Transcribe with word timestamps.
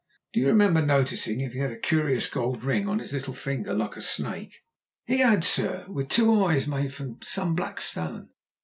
"Do 0.33 0.39
you 0.39 0.47
remember 0.47 0.83
noticing 0.83 1.41
if 1.41 1.53
he 1.53 1.59
had 1.59 1.69
a 1.71 1.77
curious 1.77 2.25
gold 2.27 2.63
ring 2.63 2.89
on 2.89 2.97
his 2.97 3.13
little 3.13 3.35
finger, 3.35 3.71
like 3.71 3.95
a 3.95 4.01
snake?" 4.01 4.61
"He 5.05 5.17
had, 5.17 5.43
sir, 5.43 5.85
with 5.89 6.09
two 6.09 6.43
eyes 6.43 6.65
made 6.65 6.87
of 6.87 7.13
some 7.23 7.53
black 7.53 7.79
stone. 7.79 8.31